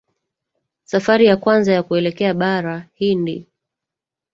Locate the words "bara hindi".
2.33-3.47